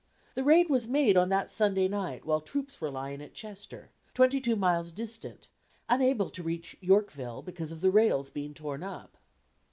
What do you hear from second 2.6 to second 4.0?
were lying at Chester,